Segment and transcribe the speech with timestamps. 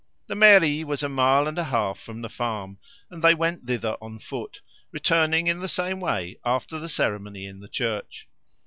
[0.25, 2.79] The mairie was a mile and a half from the farm,
[3.11, 7.59] and they went thither on foot, returning in the same way after the ceremony in
[7.59, 8.27] the church.